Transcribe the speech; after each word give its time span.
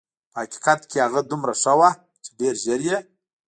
په 0.31 0.37
حقیقت 0.43 0.81
کې 0.89 0.97
هغه 1.05 1.21
دومره 1.31 1.53
ښه 1.61 1.73
وه 1.79 1.89
چې 2.23 2.29
ډېر 2.39 2.53
ژر 2.63 2.81
یې. 2.89 2.97